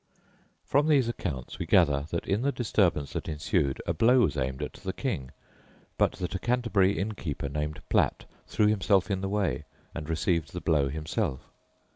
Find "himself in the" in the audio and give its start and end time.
8.65-9.29